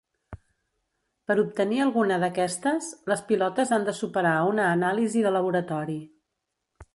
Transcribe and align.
Per 1.31 1.35
obtenir 1.41 1.83
alguna 1.83 2.17
d'aquestes, 2.23 2.87
les 3.13 3.21
pilotes 3.27 3.75
han 3.77 3.85
de 3.91 3.95
superar 3.99 4.33
una 4.55 4.67
anàlisi 4.79 5.23
de 5.29 5.35
laboratori. 5.37 6.01